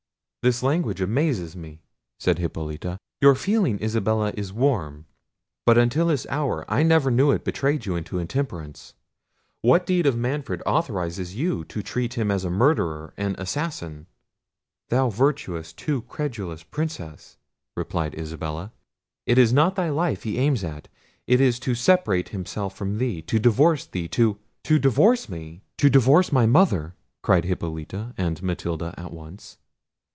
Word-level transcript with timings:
"This 0.43 0.63
language 0.63 1.01
amazes 1.01 1.55
me," 1.55 1.81
said 2.17 2.39
Hippolita. 2.39 2.97
"Your 3.21 3.35
feeling, 3.35 3.77
Isabella, 3.79 4.33
is 4.35 4.51
warm; 4.51 5.05
but 5.67 5.77
until 5.77 6.07
this 6.07 6.25
hour 6.31 6.65
I 6.67 6.81
never 6.81 7.11
knew 7.11 7.29
it 7.29 7.43
betray 7.45 7.77
you 7.79 7.95
into 7.95 8.17
intemperance. 8.17 8.95
What 9.61 9.85
deed 9.85 10.07
of 10.07 10.17
Manfred 10.17 10.63
authorises 10.65 11.35
you 11.35 11.63
to 11.65 11.83
treat 11.83 12.15
him 12.15 12.31
as 12.31 12.43
a 12.43 12.49
murderer, 12.49 13.13
an 13.17 13.35
assassin?" 13.37 14.07
"Thou 14.89 15.11
virtuous, 15.11 15.69
and 15.69 15.77
too 15.77 16.01
credulous 16.01 16.63
Princess!" 16.63 17.37
replied 17.75 18.15
Isabella; 18.15 18.71
"it 19.27 19.37
is 19.37 19.53
not 19.53 19.75
thy 19.75 19.91
life 19.91 20.23
he 20.23 20.39
aims 20.39 20.63
at—it 20.63 21.39
is 21.39 21.59
to 21.59 21.75
separate 21.75 22.29
himself 22.29 22.75
from 22.75 22.97
thee! 22.97 23.21
to 23.21 23.37
divorce 23.37 23.85
thee! 23.85 24.07
to—" 24.07 24.39
"To 24.63 24.79
divorce 24.79 25.29
me!" 25.29 25.61
"To 25.77 25.87
divorce 25.87 26.31
my 26.31 26.47
mother!" 26.47 26.95
cried 27.21 27.45
Hippolita 27.45 28.15
and 28.17 28.41
Matilda 28.41 28.95
at 28.97 29.11
once. 29.13 29.59